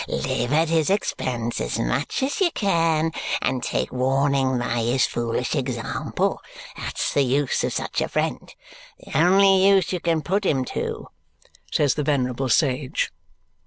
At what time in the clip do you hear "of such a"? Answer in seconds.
7.63-8.07